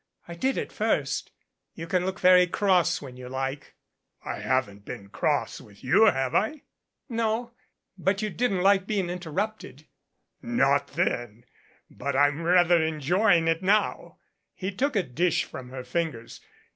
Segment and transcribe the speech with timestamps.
[0.27, 1.31] I did at first.
[1.75, 3.75] You can look very cross when you like."
[4.23, 6.63] 44 BREAD AND SALT "I haven't been cross with you, have I?"
[7.07, 7.51] "No.
[7.99, 9.85] But you didn't like being interrupted."
[10.41, 11.45] "Not then
[11.91, 14.17] but I'm rather enjoying it now."
[14.55, 16.41] He took a dish from her fingers.